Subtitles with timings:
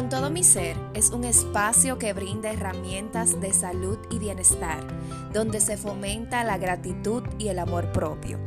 [0.00, 4.78] Con todo mi ser es un espacio que brinda herramientas de salud y bienestar,
[5.34, 8.38] donde se fomenta la gratitud y el amor propio.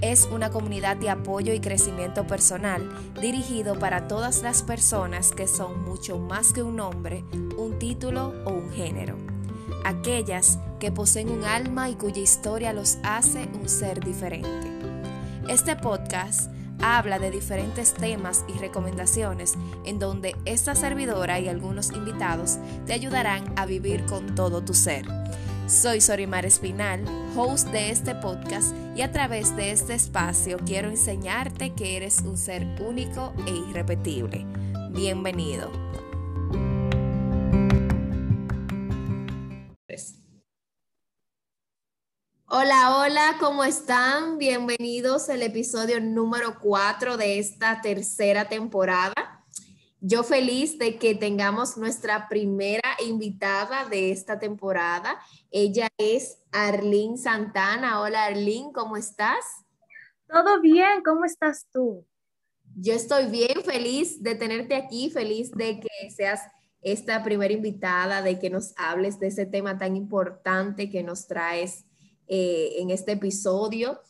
[0.00, 2.88] Es una comunidad de apoyo y crecimiento personal
[3.20, 7.24] dirigido para todas las personas que son mucho más que un nombre,
[7.58, 9.18] un título o un género.
[9.84, 14.66] Aquellas que poseen un alma y cuya historia los hace un ser diferente.
[15.46, 22.58] Este podcast habla de diferentes temas y recomendaciones en donde esta servidora y algunos invitados
[22.86, 25.04] te ayudarán a vivir con todo tu ser.
[25.66, 27.04] Soy Sorimar Espinal,
[27.36, 32.36] host de este podcast y a través de este espacio quiero enseñarte que eres un
[32.36, 34.46] ser único e irrepetible.
[34.90, 36.05] Bienvenido.
[42.48, 44.38] Hola, hola, ¿cómo están?
[44.38, 49.44] Bienvenidos al episodio número 4 de esta tercera temporada.
[50.00, 55.18] Yo feliz de que tengamos nuestra primera invitada de esta temporada.
[55.50, 58.00] Ella es Arlene Santana.
[58.00, 59.44] Hola Arlene, ¿cómo estás?
[60.28, 62.06] Todo bien, ¿cómo estás tú?
[62.76, 66.42] Yo estoy bien, feliz de tenerte aquí, feliz de que seas
[66.80, 71.86] esta primera invitada, de que nos hables de ese tema tan importante que nos traes
[72.28, 74.00] eh, en este episodio,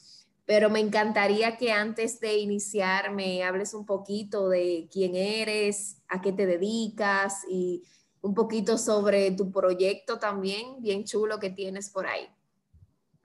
[0.46, 6.20] pero me encantaría que antes de iniciar me hables un poquito de quién eres, a
[6.20, 7.82] qué te dedicas y
[8.20, 12.28] un poquito sobre tu proyecto también, bien chulo que tienes por ahí.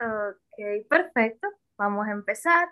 [0.00, 1.48] Ok, perfecto.
[1.76, 2.68] Vamos a empezar.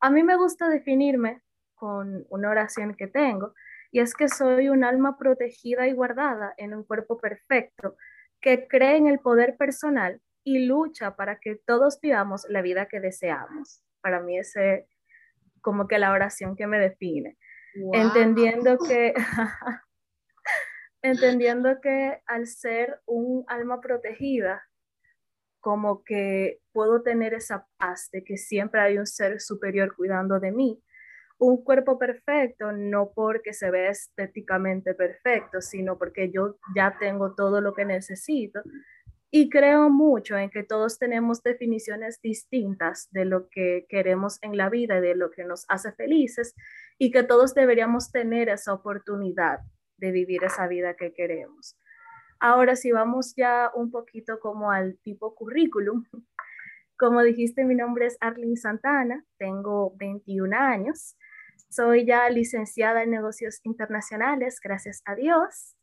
[0.00, 1.42] A mí me gusta definirme
[1.74, 3.54] con una oración que tengo,
[3.90, 7.96] y es que soy un alma protegida y guardada en un cuerpo perfecto
[8.40, 13.00] que cree en el poder personal y lucha para que todos vivamos la vida que
[13.00, 13.82] deseamos.
[14.00, 14.88] Para mí ese
[15.60, 17.36] como que la oración que me define.
[17.92, 19.12] Entendiendo que
[21.02, 24.62] entendiendo que al ser un alma protegida,
[25.60, 30.50] como que puedo tener esa paz de que siempre hay un ser superior cuidando de
[30.50, 30.82] mí.
[31.36, 37.60] Un cuerpo perfecto, no porque se vea estéticamente perfecto, sino porque yo ya tengo todo
[37.60, 38.62] lo que necesito
[39.30, 44.70] y creo mucho en que todos tenemos definiciones distintas de lo que queremos en la
[44.70, 46.54] vida y de lo que nos hace felices
[46.98, 49.60] y que todos deberíamos tener esa oportunidad
[49.98, 51.76] de vivir esa vida que queremos.
[52.40, 56.04] Ahora, si vamos ya un poquito como al tipo currículum,
[56.96, 61.16] como dijiste, mi nombre es Arlene Santana, tengo 21 años,
[61.68, 65.77] soy ya licenciada en negocios internacionales, gracias a Dios.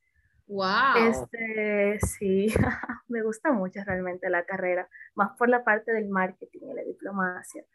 [0.47, 1.09] Wow.
[1.09, 2.47] Este, sí,
[3.07, 7.65] me gusta mucho realmente la carrera, más por la parte del marketing y la diplomacia.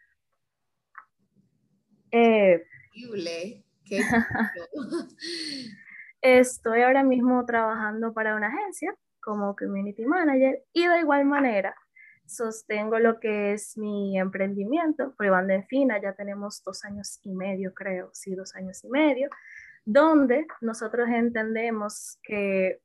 [2.12, 3.64] Eh, Increíble.
[3.84, 4.00] Qué
[6.22, 11.74] Estoy ahora mismo trabajando para una agencia como community manager y de igual manera
[12.26, 17.74] sostengo lo que es mi emprendimiento, Privando en Fina, ya tenemos dos años y medio,
[17.74, 19.28] creo, sí, dos años y medio
[19.84, 22.80] donde nosotros entendemos que,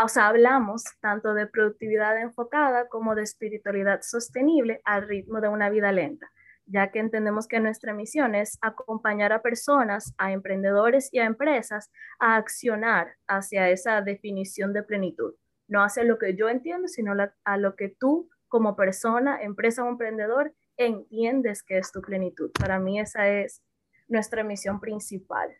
[0.00, 5.70] o sea, hablamos tanto de productividad enfocada como de espiritualidad sostenible al ritmo de una
[5.70, 6.30] vida lenta,
[6.66, 11.90] ya que entendemos que nuestra misión es acompañar a personas, a emprendedores y a empresas
[12.18, 15.34] a accionar hacia esa definición de plenitud,
[15.68, 17.14] no hacia lo que yo entiendo, sino
[17.44, 22.50] a lo que tú como persona, empresa o emprendedor entiendes que es tu plenitud.
[22.52, 23.62] Para mí esa es
[24.08, 25.50] nuestra misión principal.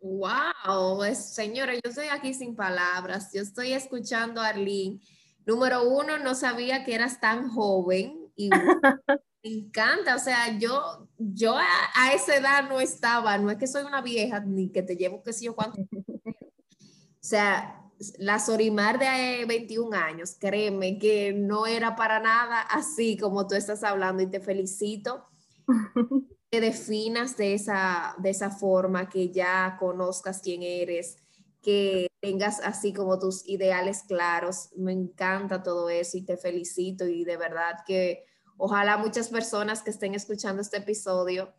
[0.00, 3.30] Wow, pues, señora, yo estoy aquí sin palabras.
[3.32, 5.00] Yo estoy escuchando a Arlene.
[5.44, 8.50] Número uno, no sabía que eras tan joven y
[9.42, 10.16] me encanta.
[10.16, 14.40] O sea, yo, yo a, esa edad no estaba, no es que soy una vieja
[14.40, 15.80] ni que te llevo qué sé yo cuánto.
[15.80, 17.82] O sea,
[18.18, 23.82] la Sorimar de 21 años, créeme que no era para nada así como tú estás
[23.82, 25.24] hablando y te felicito
[26.60, 31.16] definas de esa, de esa forma, que ya conozcas quién eres,
[31.62, 34.70] que tengas así como tus ideales claros.
[34.76, 38.24] Me encanta todo eso y te felicito y de verdad que
[38.56, 41.52] ojalá muchas personas que estén escuchando este episodio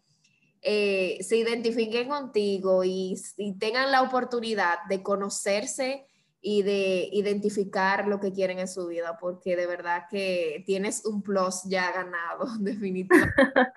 [0.62, 3.16] eh, se identifiquen contigo y
[3.60, 6.08] tengan la oportunidad de conocerse
[6.50, 11.22] y de identificar lo que quieren en su vida, porque de verdad que tienes un
[11.22, 13.34] plus ya ganado, definitivamente.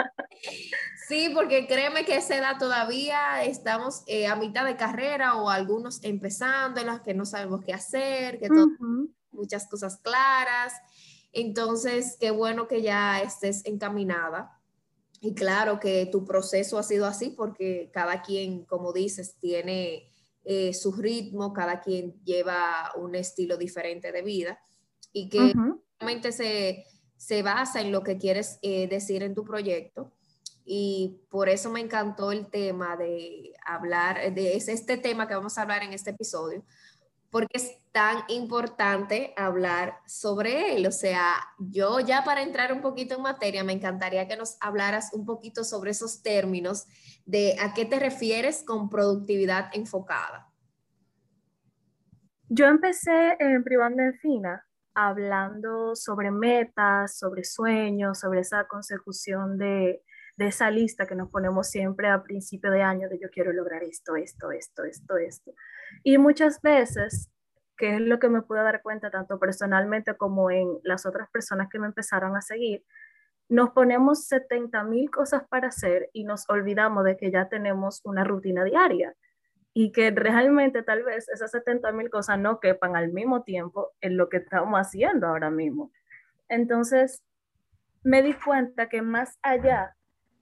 [1.06, 5.50] Sí, porque créeme que a esa edad todavía estamos eh, a mitad de carrera o
[5.50, 8.48] algunos empezando, en las que no sabemos qué hacer, que
[9.32, 10.72] muchas cosas claras.
[11.32, 14.56] Entonces, qué bueno que ya estés encaminada.
[15.20, 20.09] Y claro que tu proceso ha sido así porque cada quien, como dices, tiene
[20.44, 24.58] eh, su ritmo, cada quien lleva un estilo diferente de vida
[25.12, 25.52] y que
[25.98, 30.12] realmente se, se, basa en lo que quieres eh, decir en tu proyecto.
[30.64, 35.58] Y por eso me encantó el tema de hablar, de es este tema que vamos
[35.58, 36.64] a hablar en este episodio,
[37.30, 40.86] porque es tan importante hablar sobre él.
[40.86, 45.12] O sea, yo ya para entrar un poquito en materia, me encantaría que nos hablaras
[45.12, 46.86] un poquito sobre esos términos
[47.26, 50.48] de a qué te refieres con productividad enfocada.
[52.48, 60.02] Yo empecé en Privando en Fina hablando sobre metas, sobre sueños, sobre esa consecución de,
[60.40, 63.84] de esa lista que nos ponemos siempre a principio de año de yo quiero lograr
[63.84, 65.52] esto, esto, esto, esto, esto.
[66.02, 67.30] Y muchas veces,
[67.76, 71.68] que es lo que me pude dar cuenta tanto personalmente como en las otras personas
[71.68, 72.86] que me empezaron a seguir,
[73.50, 78.24] nos ponemos 70 mil cosas para hacer y nos olvidamos de que ya tenemos una
[78.24, 79.14] rutina diaria
[79.74, 84.16] y que realmente tal vez esas 70 mil cosas no quepan al mismo tiempo en
[84.16, 85.92] lo que estamos haciendo ahora mismo.
[86.48, 87.22] Entonces,
[88.02, 89.94] me di cuenta que más allá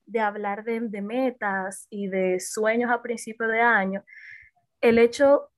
[0.09, 4.05] de hablar de, metas y de sueños a principio de año,
[4.81, 5.51] el hecho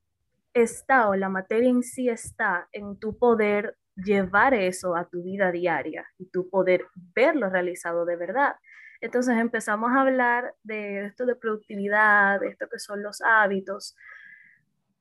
[0.53, 5.53] está o la materia en sí está en tu poder llevar eso a tu vida
[5.53, 8.57] diaria y tu poder verlo realizado de verdad.
[9.01, 13.97] Entonces empezamos a hablar de esto de productividad, de esto que son los hábitos.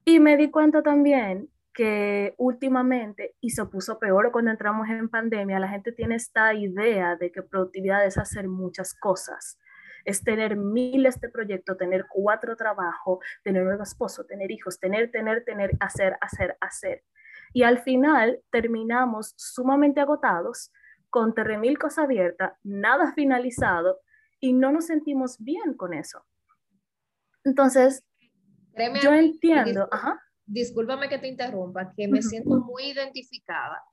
[0.06, 5.60] Y me di cuenta también que últimamente, y se puso peor cuando entramos en pandemia,
[5.60, 9.57] la gente tiene esta idea de que productividad es hacer muchas cosas
[10.06, 15.44] es tener miles de proyectos, tener cuatro trabajos, tener un esposo, tener hijos, tener, tener,
[15.44, 17.04] tener, hacer, hacer, hacer.
[17.54, 20.72] Y al final terminamos sumamente agotados,
[21.10, 24.00] con mil cosas abiertas, nada finalizado,
[24.39, 26.24] y no nos sentimos bien con eso.
[27.44, 28.06] Entonces,
[29.01, 30.22] yo entiendo, ajá.
[30.51, 33.84] Discúlpame que te interrumpa, que me siento muy identificada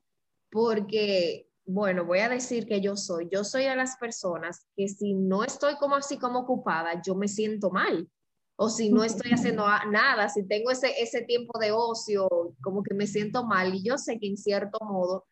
[0.49, 5.13] porque bueno, voy a decir que yo soy, yo soy de las personas que si
[5.13, 8.09] no estoy como así como ocupada, yo me siento mal.
[8.55, 12.27] O si no estoy haciendo nada, si tengo ese, ese tiempo de ocio,
[12.61, 13.75] como que me siento mal.
[13.75, 15.25] Y yo sé que en cierto modo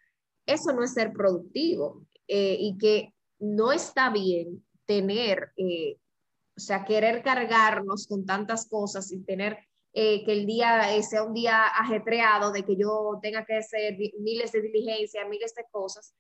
[0.46, 5.98] eso no es ser productivo eh, y que no está bien tener, eh,
[6.56, 9.58] o sea, querer cargarnos con tantas cosas y tener
[9.98, 14.52] eh, que el día sea un día ajetreado, de que yo tenga que hacer miles
[14.52, 16.14] de diligencias, miles de cosas,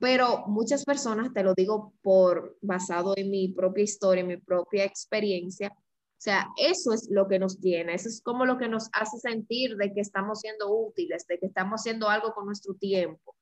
[0.00, 4.84] pero muchas personas, te lo digo por basado en mi propia historia, en mi propia
[4.84, 8.88] experiencia, o sea, eso es lo que nos llena, eso es como lo que nos
[8.92, 13.36] hace sentir de que estamos siendo útiles, de que estamos haciendo algo con nuestro tiempo.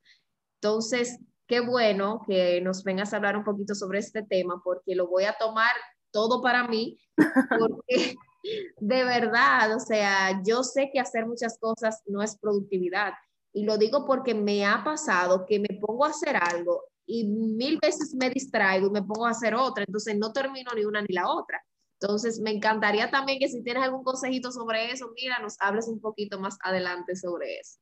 [0.60, 5.08] Entonces, qué bueno que nos vengas a hablar un poquito sobre este tema, porque lo
[5.08, 5.72] voy a tomar
[6.10, 12.22] todo para mí, porque de verdad, o sea, yo sé que hacer muchas cosas no
[12.22, 13.12] es productividad.
[13.52, 17.78] Y lo digo porque me ha pasado que me pongo a hacer algo y mil
[17.82, 21.12] veces me distraigo y me pongo a hacer otra, entonces no termino ni una ni
[21.14, 21.60] la otra.
[22.00, 26.00] Entonces, me encantaría también que si tienes algún consejito sobre eso, mira, nos hables un
[26.00, 27.78] poquito más adelante sobre eso.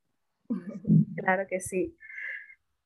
[1.16, 1.96] Claro que sí.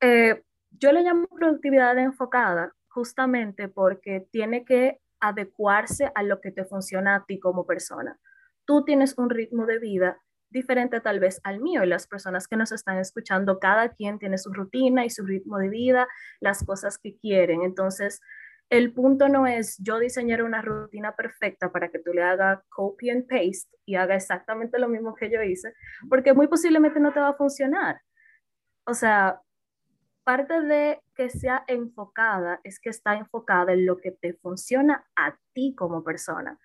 [0.01, 6.65] Eh, yo le llamo productividad enfocada justamente porque tiene que adecuarse a lo que te
[6.65, 8.19] funciona a ti como persona.
[8.67, 10.20] Tú tienes un ritmo de vida
[10.51, 14.37] diferente tal vez al mío y las personas que nos están escuchando, cada quien tiene
[14.37, 16.06] su rutina y su ritmo de vida,
[16.41, 17.63] las cosas que quieren.
[17.63, 18.20] Entonces,
[18.69, 23.11] el punto no es yo diseñar una rutina perfecta para que tú le hagas copy
[23.11, 25.73] and paste y haga exactamente lo mismo que yo hice,
[26.08, 28.01] porque muy posiblemente no te va a funcionar.
[28.87, 29.41] O sea,
[30.24, 35.36] parte de que sea enfocada es que está enfocada en lo que te funciona a
[35.52, 36.58] ti como persona,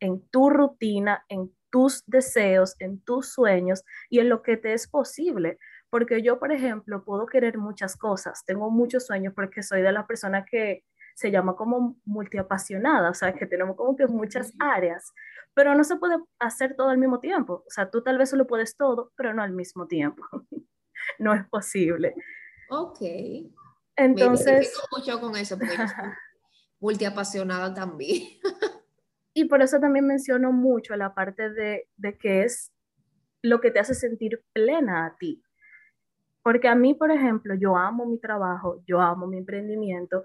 [0.00, 4.88] en tu rutina, en tus deseos, en tus sueños y en lo que te es
[4.88, 5.58] posible.
[5.90, 10.06] Porque yo, por ejemplo, puedo querer muchas cosas, tengo muchos sueños porque soy de la
[10.06, 15.12] persona que se llama como multiapasionada, o sea, que tenemos como que muchas áreas,
[15.52, 17.64] pero no se puede hacer todo al mismo tiempo.
[17.66, 20.22] O sea, tú tal vez solo puedes todo, pero no al mismo tiempo.
[21.18, 22.14] no es posible.
[22.70, 23.00] Ok.
[23.96, 24.72] Entonces...
[24.92, 25.74] Me mucho con eso, porque
[26.80, 28.38] multiapasionada también.
[29.34, 32.72] Y por eso también menciono mucho la parte de, de que es
[33.42, 35.42] lo que te hace sentir plena a ti.
[36.42, 40.24] Porque a mí, por ejemplo, yo amo mi trabajo, yo amo mi emprendimiento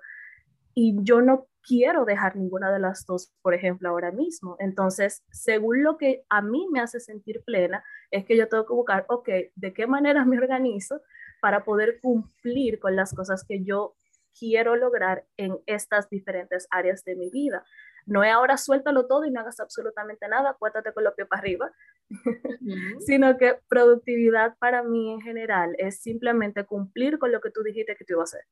[0.74, 4.56] y yo no quiero dejar ninguna de las dos, por ejemplo, ahora mismo.
[4.60, 8.74] Entonces, según lo que a mí me hace sentir plena, es que yo tengo que
[8.74, 11.02] buscar, ok, ¿de qué manera me organizo
[11.44, 13.98] para poder cumplir con las cosas que yo
[14.40, 17.66] quiero lograr en estas diferentes áreas de mi vida.
[18.06, 21.42] No es ahora suéltalo todo y no hagas absolutamente nada, acuérdate con los pies para
[21.42, 21.74] arriba,
[23.06, 27.98] sino que productividad para mí en general es simplemente cumplir con lo que tú dijiste
[27.98, 28.48] que tú ibas a hacer.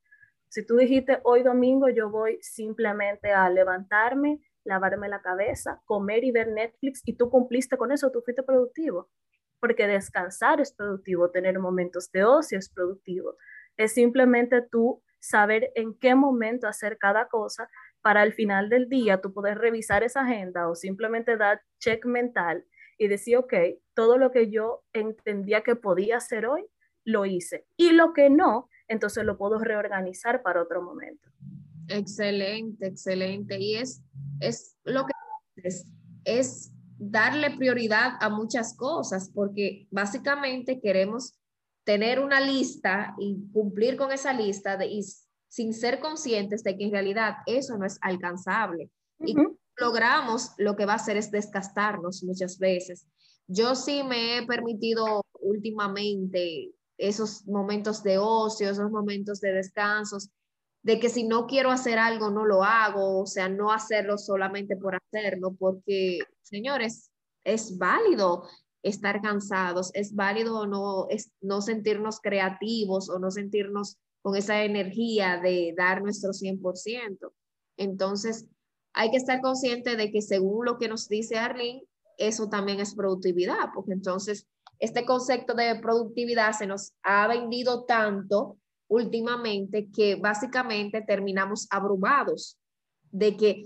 [0.50, 6.32] Si tú dijiste hoy domingo yo voy simplemente a levantarme, lavarme la cabeza, comer y
[6.32, 9.10] ver Netflix y tú cumpliste con eso, tú fuiste productivo.
[9.62, 13.38] Porque descansar es productivo, tener momentos de ocio es productivo.
[13.78, 17.70] Es simplemente tú saber en qué momento hacer cada cosa
[18.02, 22.66] para al final del día tú poder revisar esa agenda o simplemente dar check mental
[22.98, 23.54] y decir, ok,
[23.94, 26.66] todo lo que yo entendía que podía hacer hoy,
[27.04, 27.66] lo hice.
[27.78, 31.30] Y lo que no, entonces lo puedo reorganizar para otro momento.
[31.88, 33.58] Excelente, excelente.
[33.60, 34.04] Y es,
[34.40, 35.14] es lo que
[35.64, 35.86] es,
[36.26, 41.34] es darle prioridad a muchas cosas, porque básicamente queremos
[41.84, 45.02] tener una lista y cumplir con esa lista de, y
[45.48, 48.92] sin ser conscientes de que en realidad eso no es alcanzable.
[49.26, 49.36] Y
[49.78, 53.08] logramos, lo que va a hacer es desgastarnos muchas veces.
[53.48, 60.30] Yo sí me he permitido últimamente esos momentos de ocio, esos momentos de descansos,
[60.84, 64.76] de que si no quiero hacer algo, no lo hago, o sea, no hacerlo solamente
[64.76, 67.12] por hacerlo, porque, señores,
[67.44, 68.48] es válido
[68.84, 75.40] estar cansados, es válido no, es, no sentirnos creativos o no sentirnos con esa energía
[75.40, 77.32] de dar nuestro 100%.
[77.78, 78.48] Entonces,
[78.94, 81.84] hay que estar consciente de que según lo que nos dice Arlene,
[82.18, 84.48] eso también es productividad, porque entonces
[84.80, 88.58] este concepto de productividad se nos ha vendido tanto
[88.92, 92.60] últimamente que básicamente terminamos abrumados
[93.10, 93.64] de que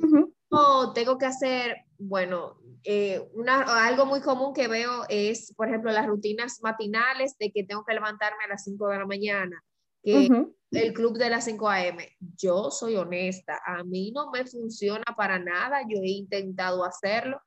[0.49, 5.91] oh, tengo que hacer, bueno, eh, una, algo muy común que veo es, por ejemplo,
[5.91, 9.63] las rutinas matinales de que tengo que levantarme a las 5 de la mañana
[10.03, 10.29] que
[10.69, 12.07] el club de las 5 a.m.
[12.37, 17.41] Yo soy honesta, a mí no me funciona para nada, yo he intentado hacerlo,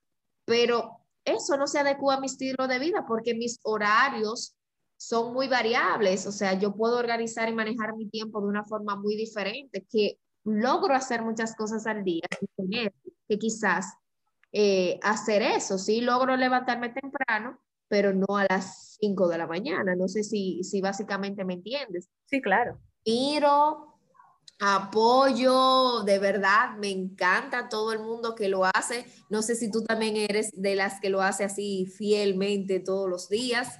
[0.44, 4.57] pero eso no se adecua a mi estilo de vida porque mis horarios
[4.98, 8.96] son muy variables, o sea, yo puedo organizar y manejar mi tiempo de una forma
[8.96, 12.26] muy diferente, que logro hacer muchas cosas al día,
[13.28, 13.94] que quizás
[14.52, 19.94] eh, hacer eso, sí, logro levantarme temprano, pero no a las 5 de la mañana.
[19.96, 22.08] No sé si, si básicamente me entiendes.
[22.26, 22.78] Sí, claro.
[23.06, 23.94] Miro,
[24.60, 29.06] apoyo, de verdad, me encanta todo el mundo que lo hace.
[29.30, 33.28] No sé si tú también eres de las que lo hace así fielmente todos los
[33.28, 33.78] días,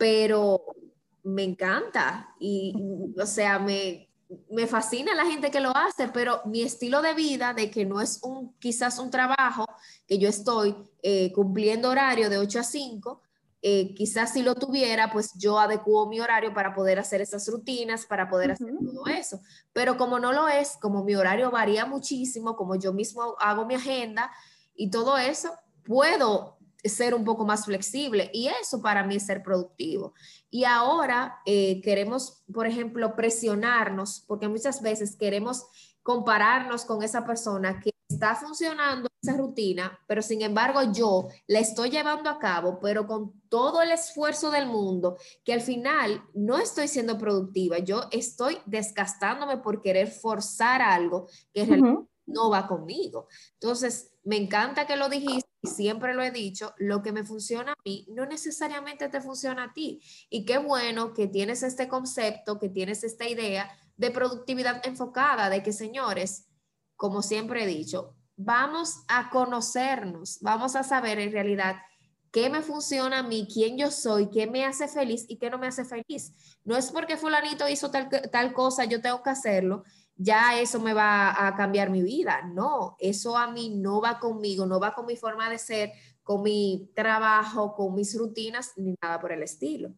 [0.00, 0.64] pero
[1.24, 2.72] me encanta y,
[3.20, 4.08] o sea, me,
[4.48, 8.00] me fascina la gente que lo hace, pero mi estilo de vida, de que no
[8.00, 9.66] es un quizás un trabajo
[10.08, 13.20] que yo estoy eh, cumpliendo horario de 8 a 5,
[13.60, 18.06] eh, quizás si lo tuviera, pues yo adecuo mi horario para poder hacer esas rutinas,
[18.06, 19.42] para poder hacer todo eso.
[19.74, 23.74] Pero como no lo es, como mi horario varía muchísimo, como yo mismo hago mi
[23.74, 24.32] agenda
[24.74, 25.50] y todo eso,
[25.84, 30.14] puedo ser un poco más flexible y eso para mí es ser productivo.
[30.50, 35.66] Y ahora eh, queremos, por ejemplo, presionarnos, porque muchas veces queremos
[36.02, 41.90] compararnos con esa persona que está funcionando esa rutina, pero sin embargo yo la estoy
[41.90, 46.88] llevando a cabo, pero con todo el esfuerzo del mundo, que al final no estoy
[46.88, 53.28] siendo productiva, yo estoy desgastándome por querer forzar algo que realmente no va conmigo.
[53.54, 57.72] Entonces, me encanta que lo dijiste y siempre lo he dicho, lo que me funciona
[57.72, 60.00] a mí no necesariamente te funciona a ti.
[60.30, 65.62] Y qué bueno que tienes este concepto, que tienes esta idea de productividad enfocada, de
[65.62, 66.46] que señores,
[66.96, 71.76] como siempre he dicho, vamos a conocernos, vamos a saber en realidad
[72.30, 75.58] qué me funciona a mí, quién yo soy, qué me hace feliz y qué no
[75.58, 76.32] me hace feliz.
[76.64, 79.84] No es porque fulanito hizo tal, tal cosa, yo tengo que hacerlo,
[80.22, 82.42] ya eso me va a cambiar mi vida.
[82.52, 86.42] No, eso a mí no va conmigo, no va con mi forma de ser, con
[86.42, 89.92] mi trabajo, con mis rutinas, ni nada por el estilo.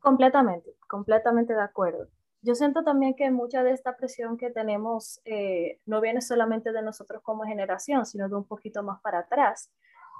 [0.00, 2.08] Completamente, completamente de acuerdo
[2.46, 6.80] yo siento también que mucha de esta presión que tenemos eh, no viene solamente de
[6.80, 9.72] nosotros como generación, sino de un poquito más para atrás.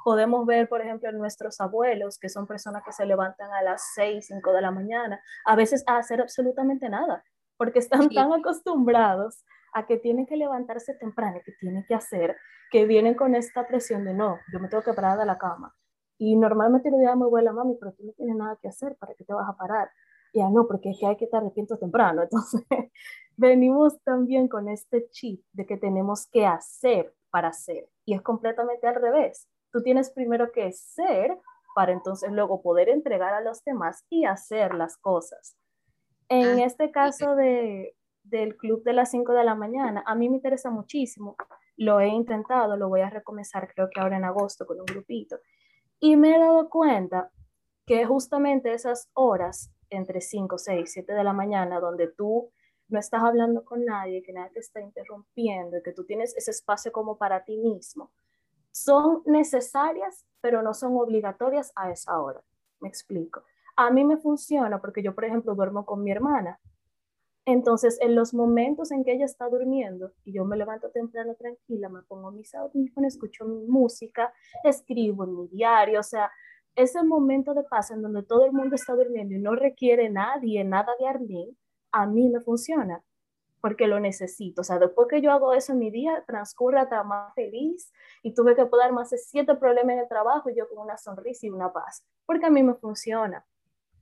[0.05, 3.93] Podemos ver, por ejemplo, en nuestros abuelos, que son personas que se levantan a las
[3.95, 7.23] 6, 5 de la mañana, a veces a hacer absolutamente nada,
[7.57, 9.45] porque están tan acostumbrados
[9.75, 12.37] a que tienen que levantarse temprano, que tienen que hacer,
[12.71, 15.75] que vienen con esta presión de no, yo me tengo que parar de la cama.
[16.19, 18.97] Y normalmente le digo a mi abuela, mami, pero tú no tienes nada que hacer,
[18.97, 19.91] ¿para qué te vas a parar?
[20.37, 22.23] ya no, porque es que hay que estar despierto temprano.
[22.31, 22.63] Entonces,
[23.37, 27.89] venimos también con este chip de que tenemos que hacer para ser.
[28.05, 29.49] Y es completamente al revés.
[29.73, 31.37] Tú tienes primero que ser
[31.75, 35.59] para entonces luego poder entregar a los demás y hacer las cosas.
[36.29, 40.29] En ah, este caso de, del club de las 5 de la mañana, a mí
[40.29, 41.37] me interesa muchísimo.
[41.77, 45.39] Lo he intentado, lo voy a recomenzar creo que ahora en agosto con un grupito.
[46.01, 47.31] Y me he dado cuenta
[47.87, 52.51] que justamente esas horas entre 5, 6, 7 de la mañana, donde tú
[52.89, 56.93] no estás hablando con nadie, que nadie te está interrumpiendo, que tú tienes ese espacio
[56.93, 58.11] como para ti mismo,
[58.73, 62.43] son necesarias, pero no son obligatorias a esa hora.
[62.81, 63.43] Me explico.
[63.77, 66.59] A mí me funciona porque yo, por ejemplo, duermo con mi hermana.
[67.45, 71.89] Entonces, en los momentos en que ella está durmiendo y yo me levanto temprano tranquila,
[71.89, 74.33] me pongo mis audífonos, escucho mi música,
[74.65, 76.33] escribo en mi diario, o sea,
[76.75, 80.65] ese momento de paz en donde todo el mundo está durmiendo y no requiere nadie,
[80.65, 81.57] nada de Arlene,
[81.93, 83.03] a mí me funciona
[83.61, 84.61] porque lo necesito.
[84.61, 87.93] O sea, después que yo hago eso en mi día, transcurre hasta más feliz
[88.23, 90.99] y tuve que poder más de siete problemas en el trabajo y yo con una
[90.99, 93.45] sonrisa y una paz, porque a mí me funciona.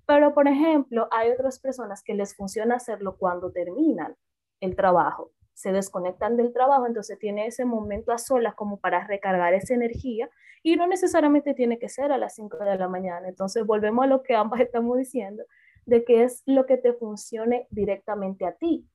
[0.07, 4.17] Pero, por ejemplo, hay otras personas que les funciona hacerlo cuando terminan
[4.61, 5.33] el trabajo.
[5.55, 10.29] Se desconectan del trabajo, entonces tiene ese momento a solas como para recargar esa energía
[10.63, 13.29] y no necesariamente tiene que ser a las 5 de la mañana.
[13.29, 15.45] Entonces volvemos a lo que ambas estamos diciendo,
[15.87, 18.89] de qué es lo que te funcione directamente a ti.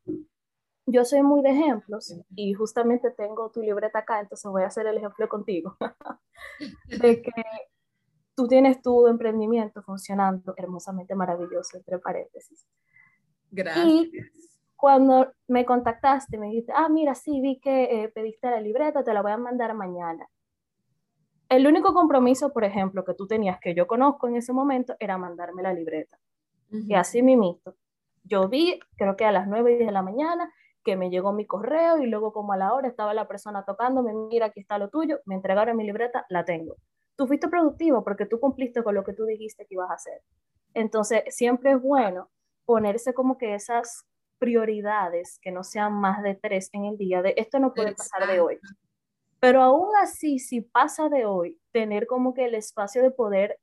[0.86, 4.88] Yo soy muy de ejemplos y justamente tengo tu libreta acá, entonces voy a hacer
[4.88, 5.78] el ejemplo contigo,
[6.88, 7.32] de que
[8.40, 12.66] tú tienes tu emprendimiento funcionando hermosamente maravilloso, entre paréntesis.
[13.52, 13.86] Gracias.
[13.86, 14.12] Y
[14.78, 19.14] cuando me contactaste, me dijiste, ah, mira, sí, vi que eh, pediste la libreta, te
[19.14, 20.26] la voy a mandar mañana.
[21.50, 25.18] El único compromiso, por ejemplo, que tú tenías que yo conozco en ese momento era
[25.18, 26.18] mandarme la libreta.
[26.72, 27.60] Y así mismo,
[28.24, 30.50] yo vi, creo que a las 9 de la mañana,
[30.86, 34.14] que me llegó mi correo y luego como a la hora estaba la persona tocándome,
[34.14, 36.78] mira, aquí está lo tuyo, me entregaron mi libreta, la tengo.
[37.20, 40.22] Tú fuiste productivo porque tú cumpliste con lo que tú dijiste que ibas a hacer.
[40.74, 42.30] Entonces, siempre es bueno
[42.64, 44.06] ponerse como que esas
[44.38, 48.26] prioridades, que no sean más de tres en el día, de esto no puede pasar
[48.26, 48.58] de hoy.
[49.42, 53.60] Pero aún así, si pasa de hoy, tener como que el espacio de poder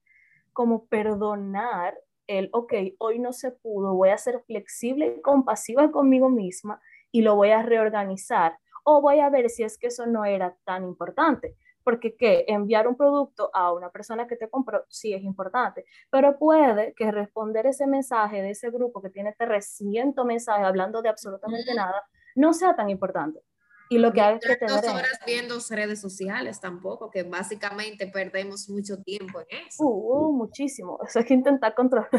[0.52, 6.28] como perdonar el, ok, hoy no se pudo, voy a ser flexible y compasiva conmigo
[6.28, 6.78] misma
[7.10, 8.58] y lo voy a reorganizar.
[8.84, 11.56] O voy a ver si es que eso no era tan importante.
[11.86, 16.36] Porque que enviar un producto a una persona que te compró sí es importante, pero
[16.36, 21.72] puede que responder ese mensaje de ese grupo que tiene 300 mensajes hablando de absolutamente
[21.74, 22.02] nada
[22.36, 23.40] no sea tan importante.
[23.88, 28.68] Y lo que hay que tener dos horas viendo redes sociales tampoco, que básicamente perdemos
[28.68, 29.84] mucho tiempo en eso.
[29.84, 30.98] Uh, muchísimo.
[31.06, 32.10] Eso hay que intentar controlar.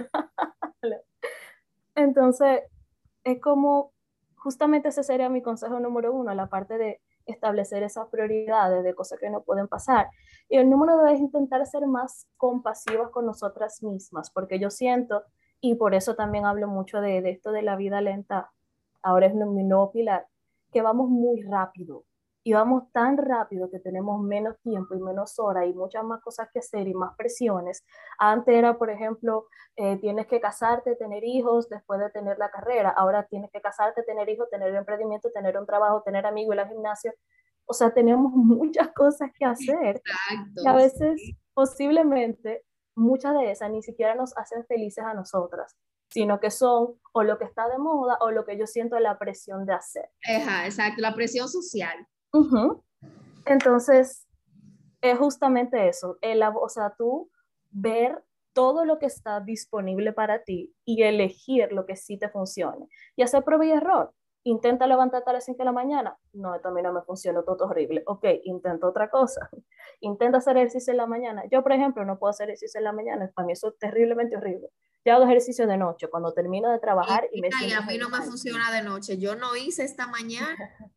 [1.95, 2.62] Entonces,
[3.23, 3.91] es como,
[4.36, 9.20] justamente ese sería mi consejo número uno, la parte de establecer esas prioridades de cosas
[9.20, 10.08] que no pueden pasar.
[10.50, 15.24] Y el número dos es intentar ser más compasivas con nosotras mismas, porque yo siento,
[15.62, 18.52] y por eso también hablo mucho de, esto de la vida lenta,
[19.02, 20.28] ahora es mi nuevo pilar,
[20.72, 22.04] que vamos muy rápido
[22.48, 26.48] y vamos tan rápido que tenemos menos tiempo y menos horas y muchas más cosas
[26.54, 27.84] que hacer y más presiones.
[28.20, 32.92] Antes era, por ejemplo, eh, tienes que casarte, tener hijos después de tener la carrera.
[32.92, 36.68] Ahora tienes que casarte, tener hijos, tener emprendimiento, tener un trabajo, tener amigos en la
[36.70, 37.14] gimnasia.
[37.66, 39.98] O sea, tenemos muchas cosas que hacer.
[39.98, 40.62] Exacto.
[40.64, 41.22] Y a veces,
[41.54, 42.64] posiblemente,
[42.96, 45.76] muchas de esas ni siquiera nos hacen felices a nosotras
[46.10, 49.20] sino que son o lo que está de moda o lo que yo siento la
[49.20, 50.10] presión de hacer.
[50.24, 52.08] Ajá, exacto, la presión social.
[53.46, 54.28] Entonces,
[55.02, 57.30] es justamente eso, el, o sea, tú
[57.70, 62.88] ver todo lo que está disponible para ti y elegir lo que sí te funcione.
[63.16, 64.13] Y hacer prueba y error
[64.50, 67.44] intenta levantarte a las 5 de la mañana, no, esto a mí no me funciona,
[67.44, 68.04] todo horrible.
[68.08, 69.50] Ok, intenta otra cosa.
[70.00, 71.44] Intenta hacer ejercicio en la mañana.
[71.52, 74.38] Yo, por ejemplo, no puedo hacer ejercicio en la mañana, para mí eso es terriblemente
[74.38, 74.70] horrible.
[75.06, 78.10] Yo hago ejercicio de noche, cuando termino de trabajar y, me y a mí no
[78.10, 79.18] me funciona de noche.
[79.18, 80.58] Yo no hice esta mañana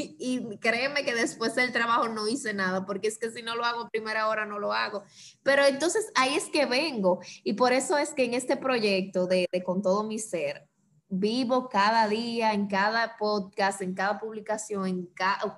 [0.00, 0.16] y,
[0.52, 3.64] y, créeme que después del trabajo no hice nada, porque es que si no lo
[3.64, 5.02] hago primera hora no lo hago.
[5.42, 9.46] Pero entonces ahí es que vengo y por eso es que en este proyecto de,
[9.50, 10.68] de Con todo mi ser,
[11.10, 15.08] vivo cada día, en cada podcast, en cada publicación, en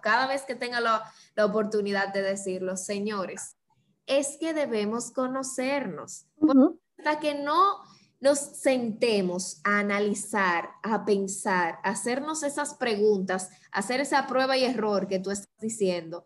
[0.03, 3.57] cada vez que tenga la, la, oportunidad de decirlo, señores,
[4.07, 6.27] es que debemos conocernos.
[6.99, 7.83] Hasta que no
[8.23, 15.09] nos sentemos a analizar, a pensar, a hacernos esas preguntas, hacer esa prueba y error
[15.09, 16.25] que tú estás diciendo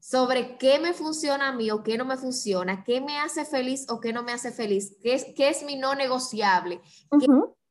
[0.00, 3.86] sobre qué me funciona a mí o qué no me funciona, qué me hace feliz
[3.88, 6.80] o qué no me hace feliz, qué es, qué es mi no negociable,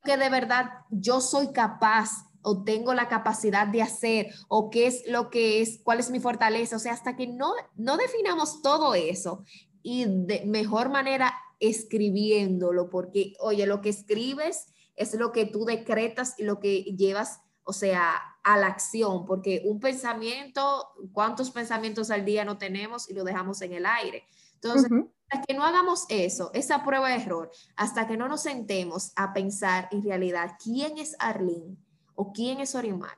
[0.04, 2.12] que de verdad yo soy capaz
[2.42, 6.20] o tengo la capacidad de hacer o qué es lo que es, cuál es mi
[6.20, 6.76] fortaleza.
[6.76, 9.44] O sea, hasta que no, no definamos todo eso
[9.82, 16.36] y de mejor manera escribiéndolo, porque oye, lo que escribes es lo que tú decretas
[16.38, 22.24] y lo que llevas o sea, a la acción, porque un pensamiento, ¿cuántos pensamientos al
[22.24, 24.24] día no tenemos y lo dejamos en el aire?
[24.54, 24.90] Entonces,
[25.28, 29.34] hasta que no hagamos eso, esa prueba de error, hasta que no nos sentemos a
[29.34, 31.76] pensar en realidad quién es Arlene
[32.14, 33.18] o quién es Orimar,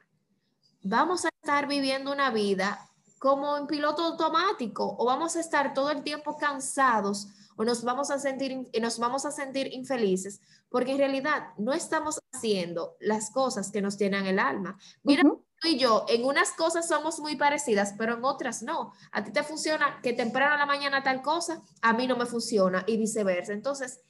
[0.81, 5.91] vamos a estar viviendo una vida como en piloto automático o vamos a estar todo
[5.91, 10.39] el tiempo cansados o nos vamos a sentir, nos vamos a sentir infelices
[10.69, 14.77] porque en realidad no estamos haciendo las cosas que nos llenan el alma.
[15.03, 18.93] Mira, tú y yo en unas cosas somos muy parecidas, pero en otras no.
[19.11, 22.27] A ti te funciona que temprano a la mañana tal cosa, a mí no me
[22.27, 23.53] funciona y viceversa.
[23.53, 24.01] Entonces,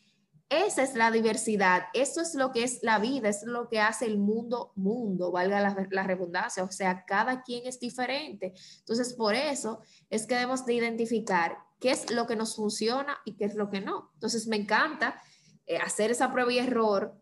[0.49, 4.05] esa es la diversidad, eso es lo que es la vida, es lo que hace
[4.05, 8.53] el mundo mundo, valga la, la, redundancia, o sea, cada quien es diferente.
[8.79, 13.35] Entonces, por eso es que debemos de identificar qué es lo que nos funciona y
[13.35, 14.11] qué es lo que no.
[14.15, 15.21] Entonces, me encanta
[15.65, 17.15] eh, hacer esa prueba y error,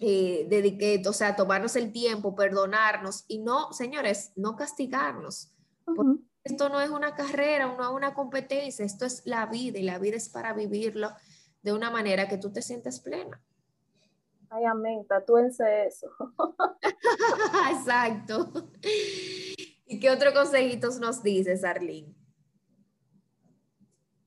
[0.00, 5.52] eh, dedique, o sea, tomarnos el tiempo, perdonarnos y no, señores, no castigarnos.
[6.44, 9.98] Esto no es una carrera, no es una competencia, esto es la vida y la
[9.98, 11.10] vida es para vivirlo
[11.62, 13.42] de una manera que tú te sientes plena.
[14.50, 16.08] Ay, amén, tatúense eso.
[17.70, 18.70] Exacto.
[19.86, 22.14] ¿Y qué otro consejitos nos dices, Arlene?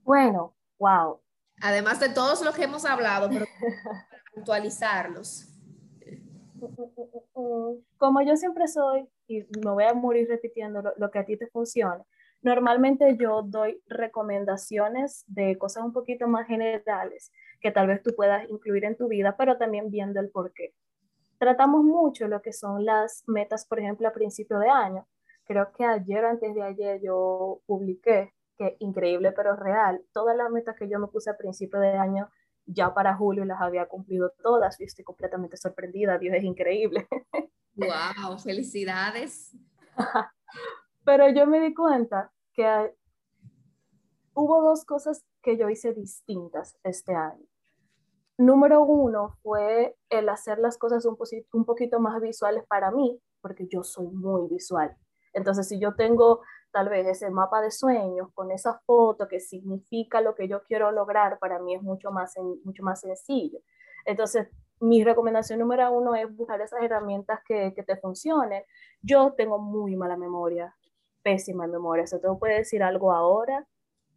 [0.09, 1.21] Bueno, wow.
[1.61, 5.47] Además de todos los que hemos hablado, pero para actualizarlos.
[7.99, 11.37] Como yo siempre soy, y me voy a morir repitiendo lo, lo que a ti
[11.37, 12.03] te funciona,
[12.41, 18.49] Normalmente yo doy recomendaciones de cosas un poquito más generales que tal vez tú puedas
[18.49, 20.73] incluir en tu vida, pero también viendo el por qué.
[21.37, 25.05] Tratamos mucho lo que son las metas, por ejemplo, a principio de año.
[25.43, 30.51] Creo que ayer o antes de ayer yo publiqué, que increíble pero real, todas las
[30.51, 32.29] metas que yo me puse a principio de año
[32.65, 36.19] ya para julio las había cumplido todas y estoy completamente sorprendida.
[36.19, 37.07] Dios es increíble.
[37.75, 38.37] ¡Wow!
[38.37, 39.55] ¡Felicidades!
[41.05, 42.93] Pero yo me di cuenta que
[44.33, 47.45] hubo dos cosas que yo hice distintas este año.
[48.37, 51.17] Número uno fue el hacer las cosas un,
[51.53, 54.95] un poquito más visuales para mí, porque yo soy muy visual.
[55.33, 56.41] Entonces, si yo tengo
[56.71, 60.91] tal vez ese mapa de sueños con esa foto que significa lo que yo quiero
[60.91, 63.59] lograr, para mí es mucho más, mucho más sencillo.
[64.05, 64.47] Entonces,
[64.79, 68.63] mi recomendación número uno es buscar esas herramientas que, que te funcionen.
[69.01, 70.73] Yo tengo muy mala memoria
[71.21, 72.03] pésima memoria.
[72.03, 73.67] O sea, tú puedes decir algo ahora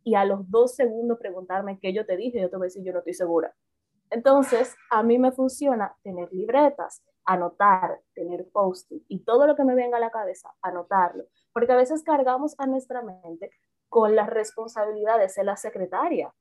[0.05, 2.85] y a los dos segundos preguntarme qué yo te dije, yo te voy a decir,
[2.85, 3.55] yo no estoy segura.
[4.11, 9.75] Entonces, a mí me funciona tener libretas, anotar, tener post-it y todo lo que me
[9.75, 11.25] venga a la cabeza, anotarlo.
[11.53, 13.51] Porque a veces cargamos a nuestra mente
[13.89, 16.33] con las responsabilidades de ser la secretaria.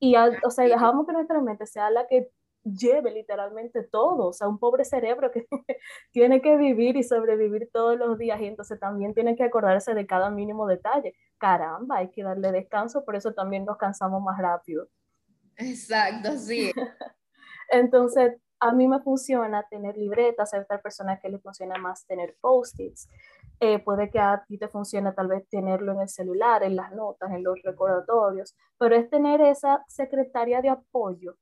[0.00, 2.30] Y, o sea, dejamos que nuestra mente sea la que
[2.64, 5.46] lleve literalmente todo, o sea, un pobre cerebro que
[6.12, 10.06] tiene que vivir y sobrevivir todos los días y entonces también tiene que acordarse de
[10.06, 11.14] cada mínimo detalle.
[11.38, 14.88] Caramba, hay que darle descanso, por eso también nos cansamos más rápido.
[15.56, 16.72] Exacto, sí.
[17.70, 22.36] entonces, a mí me funciona tener libretas, hay otras personas que les funciona más tener
[22.40, 23.08] post-its.
[23.60, 26.92] Eh, puede que a ti te funcione tal vez tenerlo en el celular, en las
[26.92, 31.36] notas, en los recordatorios, pero es tener esa secretaria de apoyo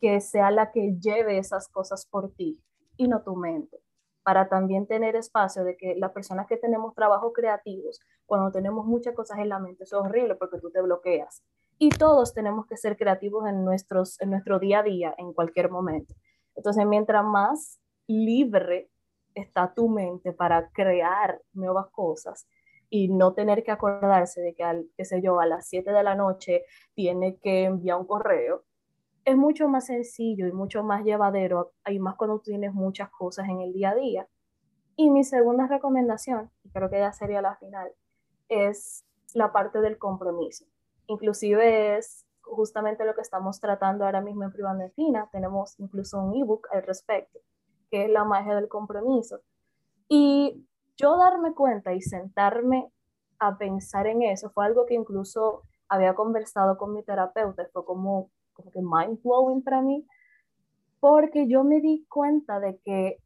[0.00, 2.60] que sea la que lleve esas cosas por ti
[2.96, 3.82] y no tu mente,
[4.22, 9.14] para también tener espacio de que las personas que tenemos trabajos creativos, cuando tenemos muchas
[9.14, 11.42] cosas en la mente, es horrible porque tú te bloqueas.
[11.78, 15.70] Y todos tenemos que ser creativos en, nuestros, en nuestro día a día, en cualquier
[15.70, 16.14] momento.
[16.54, 18.90] Entonces, mientras más libre
[19.34, 22.48] está tu mente para crear nuevas cosas
[22.88, 26.02] y no tener que acordarse de que, al, qué sé yo, a las 7 de
[26.02, 28.64] la noche tiene que enviar un correo,
[29.24, 33.60] es mucho más sencillo y mucho más llevadero, y más cuando tienes muchas cosas en
[33.60, 34.28] el día a día.
[34.96, 37.92] Y mi segunda recomendación, creo que ya sería la final,
[38.48, 40.64] es la parte del compromiso.
[41.06, 44.84] Inclusive es justamente lo que estamos tratando ahora mismo en Privando.
[45.32, 47.38] Tenemos incluso un ebook al respecto,
[47.90, 49.40] que es la magia del compromiso.
[50.08, 52.92] Y yo darme cuenta y sentarme
[53.38, 57.66] a pensar en eso fue algo que incluso había conversado con mi terapeuta.
[57.72, 60.06] Fue como como que mind blowing para mí,
[61.00, 63.18] porque yo me di cuenta de que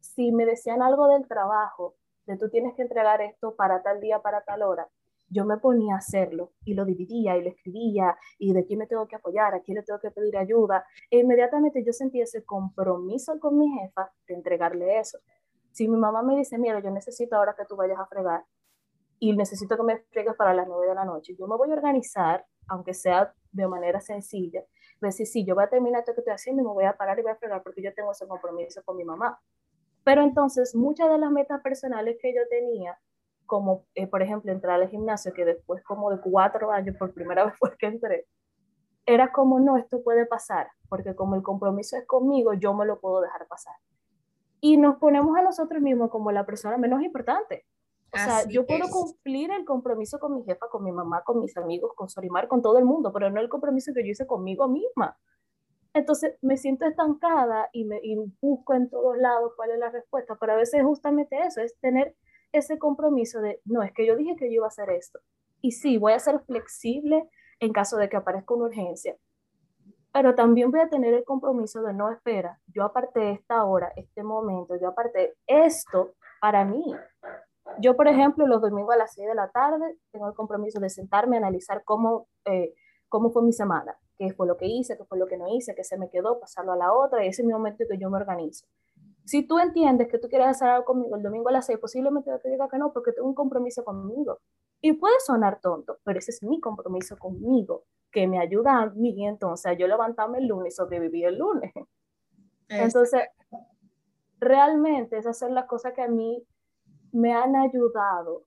[0.00, 1.94] si me decían algo del trabajo,
[2.26, 4.88] de tú tienes que entregar esto para tal día, para tal hora,
[5.32, 8.86] yo me ponía a hacerlo y lo dividía y lo escribía y de quién me
[8.86, 10.84] tengo que apoyar, a quién le tengo que pedir ayuda.
[11.10, 15.18] E inmediatamente yo sentí ese compromiso con mi jefa de entregarle eso.
[15.72, 18.44] Si mi mamá me dice, mira, yo necesito ahora que tú vayas a fregar
[19.18, 21.74] y necesito que me fregues para las nueve de la noche, yo me voy a
[21.74, 24.64] organizar aunque sea de manera sencilla,
[25.00, 27.18] decir, sí, yo voy a terminar esto que estoy haciendo y me voy a parar
[27.18, 29.40] y voy a fregar porque yo tengo ese compromiso con mi mamá.
[30.04, 32.98] Pero entonces, muchas de las metas personales que yo tenía,
[33.46, 37.44] como eh, por ejemplo entrar al gimnasio, que después como de cuatro años, por primera
[37.46, 38.26] vez fue que entré,
[39.06, 43.00] era como, no, esto puede pasar, porque como el compromiso es conmigo, yo me lo
[43.00, 43.74] puedo dejar pasar.
[44.60, 47.66] Y nos ponemos a nosotros mismos como la persona menos importante.
[48.14, 51.56] O sea, yo puedo cumplir el compromiso con mi jefa, con mi mamá, con mis
[51.56, 54.68] amigos, con Sorimar, con todo el mundo, pero no el compromiso que yo hice conmigo
[54.68, 55.16] misma.
[55.94, 60.36] Entonces me siento estancada y, me, y busco en todos lados cuál es la respuesta,
[60.38, 62.14] pero a veces justamente eso, es tener
[62.52, 65.20] ese compromiso de, no, es que yo dije que yo iba a hacer esto.
[65.60, 67.28] Y sí, voy a ser flexible
[67.60, 69.16] en caso de que aparezca una urgencia,
[70.12, 74.22] pero también voy a tener el compromiso de no espera, yo aparté esta hora, este
[74.22, 76.84] momento, yo aparté esto para mí.
[77.78, 80.90] Yo, por ejemplo, los domingos a las 6 de la tarde tengo el compromiso de
[80.90, 82.74] sentarme a analizar cómo, eh,
[83.08, 85.74] cómo fue mi semana, qué fue lo que hice, qué fue lo que no hice,
[85.74, 87.98] qué se me quedó, pasarlo a la otra, y ese es mi momento en que
[87.98, 88.66] yo me organizo.
[89.24, 92.30] Si tú entiendes que tú quieres hacer algo conmigo el domingo a las 6, posiblemente
[92.30, 94.40] yo te diga que no, porque tengo un compromiso conmigo.
[94.80, 99.26] Y puede sonar tonto, pero ese es mi compromiso conmigo, que me ayuda a mí
[99.26, 101.72] entonces a yo levantarme el lunes y sobrevivir el lunes.
[102.68, 103.22] Entonces,
[104.38, 106.44] realmente es hacer las cosas que a mí
[107.12, 108.44] me han ayudado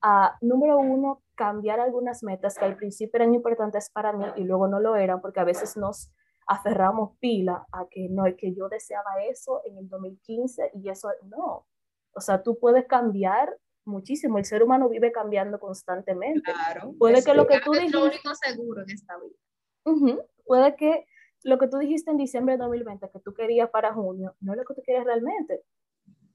[0.00, 4.66] a, número uno, cambiar algunas metas que al principio eran importantes para mí y luego
[4.66, 6.10] no lo eran, porque a veces nos
[6.52, 11.08] aferramos pila a que no, es que yo deseaba eso en el 2015 y eso
[11.24, 11.66] no.
[12.14, 14.38] O sea, tú puedes cambiar muchísimo.
[14.38, 16.52] El ser humano vive cambiando constantemente.
[16.52, 16.92] Claro.
[16.98, 17.96] Puede que lo que tú dijiste...
[17.96, 20.18] lo único seguro en esta vida.
[20.44, 21.06] puede que
[21.44, 24.58] lo que tú dijiste en diciembre de 2020 que tú querías para junio, no es
[24.58, 25.62] lo que tú quieres realmente.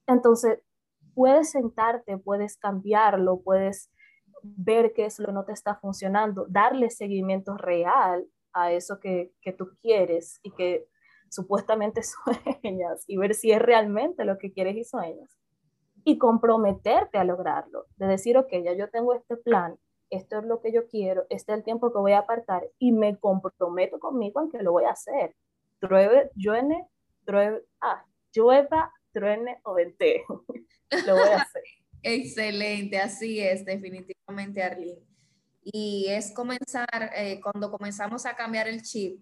[0.06, 0.60] Entonces,
[1.14, 3.90] puedes sentarte, puedes cambiarlo, puedes
[4.44, 8.26] ver qué es lo que no te está funcionando, darle seguimiento real
[8.62, 10.88] a eso que, que tú quieres y que
[11.30, 12.02] supuestamente
[12.64, 15.38] sueñas y ver si es realmente lo que quieres y sueñas
[16.04, 19.78] y comprometerte a lograrlo, de decir, ok, ya yo tengo este plan,
[20.10, 22.94] esto es lo que yo quiero, este es el tiempo que voy a apartar y
[22.94, 25.36] me comprometo conmigo en que lo voy a hacer.
[25.82, 26.88] Truebe, llueve,
[27.26, 30.24] truebe, ah, llueva, truene o vente.
[31.08, 31.64] lo voy a hacer.
[32.04, 35.02] Excelente, así es, definitivamente, Arlene.
[35.70, 39.20] Y es comenzar, eh, cuando comenzamos a cambiar el chip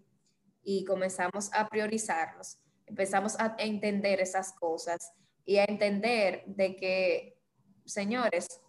[0.63, 5.11] y comenzamos a priorizarnos, empezamos a entender esas cosas
[5.43, 7.39] y a entender de que,
[7.85, 8.61] señores,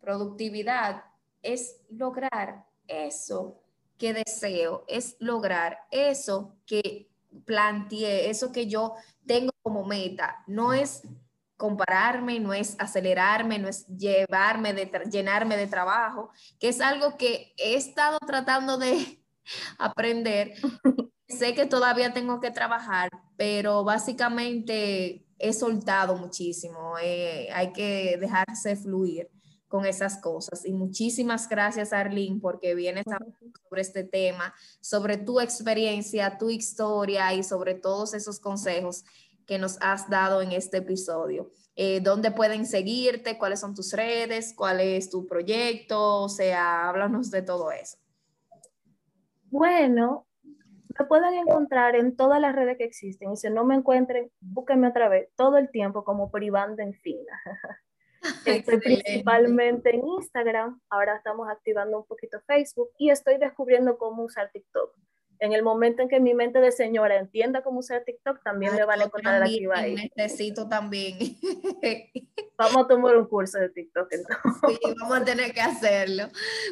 [0.00, 1.04] productividad
[1.42, 3.60] es lograr eso
[3.98, 7.10] que deseo, es lograr eso que
[7.44, 8.94] planteé, eso que yo
[9.26, 10.42] tengo como meta.
[10.46, 11.02] No es
[11.58, 17.52] compararme, no es acelerarme, no es llevarme, de llenarme de trabajo, que es algo que
[17.58, 19.22] he estado tratando de
[19.78, 20.54] aprender.
[21.28, 26.94] sé que todavía tengo que trabajar, pero básicamente he soltado muchísimo.
[27.02, 29.28] Eh, hay que dejarse fluir
[29.66, 30.64] con esas cosas.
[30.64, 33.34] Y muchísimas gracias, Arlene, porque vienes a hablar
[33.68, 39.04] sobre este tema, sobre tu experiencia, tu historia y sobre todos esos consejos
[39.48, 41.50] que nos has dado en este episodio.
[41.74, 43.38] Eh, ¿Dónde pueden seguirte?
[43.38, 44.52] ¿Cuáles son tus redes?
[44.54, 46.22] ¿Cuál es tu proyecto?
[46.22, 47.96] O sea, háblanos de todo eso.
[49.50, 50.26] Bueno,
[50.98, 53.32] me pueden encontrar en todas las redes que existen.
[53.32, 57.40] Y si no me encuentren, búsquenme otra vez todo el tiempo como privando en fina.
[58.44, 64.50] Estoy principalmente en Instagram, ahora estamos activando un poquito Facebook y estoy descubriendo cómo usar
[64.52, 64.94] TikTok.
[65.40, 68.84] En el momento en que mi mente de señora entienda cómo usar TikTok, también me
[68.84, 70.10] van a encontrar activa ahí.
[70.16, 71.18] Necesito también.
[72.58, 76.24] Vamos a tomar un curso de TikTok Sí, vamos a tener que hacerlo.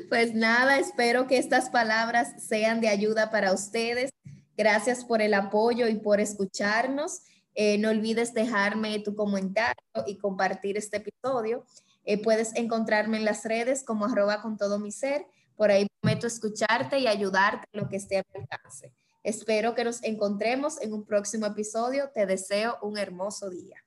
[0.09, 4.11] Pues nada, espero que estas palabras sean de ayuda para ustedes.
[4.57, 7.23] Gracias por el apoyo y por escucharnos.
[7.55, 9.77] Eh, no olvides dejarme tu comentario
[10.07, 11.65] y compartir este episodio.
[12.05, 15.27] Eh, puedes encontrarme en las redes como arroba con todo mi ser.
[15.57, 18.93] Por ahí prometo escucharte y ayudarte en lo que esté a mi alcance.
[19.23, 22.11] Espero que nos encontremos en un próximo episodio.
[22.15, 23.86] Te deseo un hermoso día.